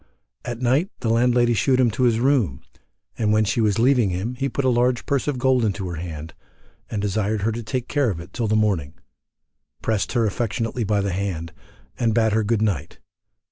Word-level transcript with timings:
At 0.43 0.63
night 0.63 0.89
the 1.01 1.11
landlady 1.11 1.53
shewed 1.53 1.79
him 1.79 1.91
to 1.91 2.05
his 2.05 2.19
room, 2.19 2.61
and 3.19 3.31
when 3.31 3.45
she 3.45 3.61
was 3.61 3.77
leaving 3.77 4.09
him 4.09 4.33
he 4.33 4.49
put 4.49 4.65
a 4.65 4.69
large 4.69 5.05
purse 5.05 5.27
of 5.27 5.37
gold 5.37 5.63
into 5.63 5.87
her 5.89 5.97
hand, 5.97 6.33
and 6.89 6.99
desired 6.99 7.43
her 7.43 7.51
to 7.51 7.61
take 7.61 7.87
care 7.87 8.09
of 8.09 8.19
it 8.19 8.33
till 8.33 8.47
the 8.47 8.55
morning, 8.55 8.95
pressed 9.83 10.13
her 10.13 10.25
affectionately 10.25 10.83
by 10.83 11.01
the 11.01 11.13
hand, 11.13 11.53
and 11.99 12.15
bade 12.15 12.31
her 12.33 12.43
good 12.43 12.63
night. 12.63 12.97